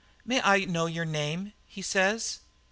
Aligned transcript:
"'May 0.25 0.41
I 0.41 0.65
know 0.65 0.87
your 0.87 1.05
name?' 1.05 1.53
he 1.67 1.83
says. 1.83 2.39